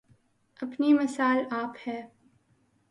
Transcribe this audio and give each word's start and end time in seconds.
اپنی 0.59 0.93
مثال 0.93 1.43
آپ 1.51 1.77
ہے 1.87 2.01